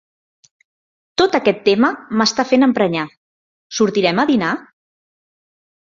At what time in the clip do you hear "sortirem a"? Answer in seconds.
3.81-4.31